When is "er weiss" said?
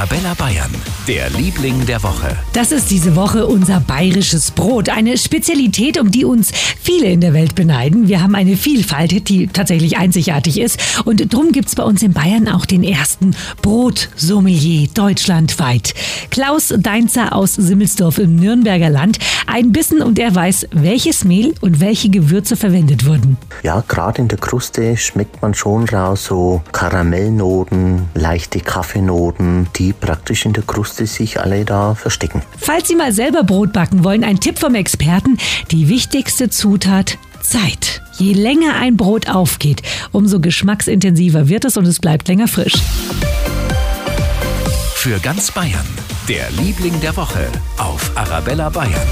20.18-20.68